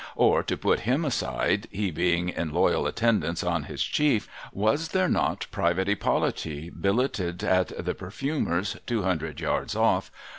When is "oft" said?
9.75-10.09